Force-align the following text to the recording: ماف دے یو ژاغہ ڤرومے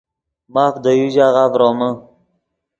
ماف 0.53 0.73
دے 0.83 0.91
یو 0.99 1.07
ژاغہ 1.15 1.43
ڤرومے 1.53 1.89